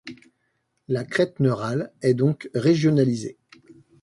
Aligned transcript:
La 0.87 1.03
crête 1.03 1.39
neurale 1.39 1.93
est 2.01 2.15
donc 2.15 2.49
régionalisée. 2.55 3.37